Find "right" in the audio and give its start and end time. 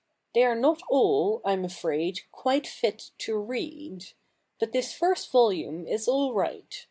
6.33-6.75